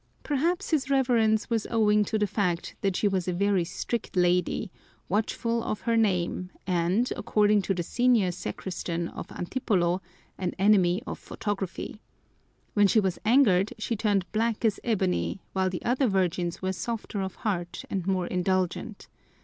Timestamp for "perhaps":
0.23-0.71